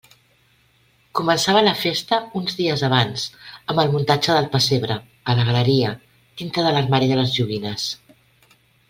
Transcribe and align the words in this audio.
Començava 1.17 1.59
la 1.65 1.73
festa 1.81 2.17
uns 2.39 2.55
dies 2.61 2.83
abans 2.87 3.25
amb 3.73 3.81
el 3.83 3.93
muntatge 3.97 4.39
del 4.39 4.47
pessebre, 4.55 4.97
a 4.97 5.37
la 5.41 5.45
galeria, 5.51 5.93
dintre 6.43 6.65
l'armari 6.69 7.11
de 7.13 7.21
les 7.21 7.35
joguines. 7.37 7.85